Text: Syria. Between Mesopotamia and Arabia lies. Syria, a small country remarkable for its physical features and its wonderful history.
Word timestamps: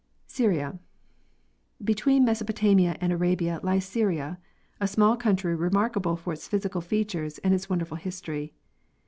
Syria. 0.25 0.79
Between 1.83 2.25
Mesopotamia 2.25 2.97
and 2.99 3.13
Arabia 3.13 3.59
lies. 3.61 3.85
Syria, 3.85 4.39
a 4.79 4.87
small 4.87 5.15
country 5.15 5.53
remarkable 5.55 6.15
for 6.15 6.33
its 6.33 6.47
physical 6.47 6.81
features 6.81 7.37
and 7.43 7.53
its 7.53 7.69
wonderful 7.69 7.97
history. 7.97 8.55